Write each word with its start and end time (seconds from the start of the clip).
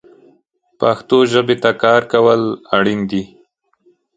پښتو 0.79 1.17
ژبې 1.31 1.55
ته 1.63 1.71
کار 1.83 2.01
کول 2.11 2.41
اړین 2.77 3.01
دي 3.11 3.23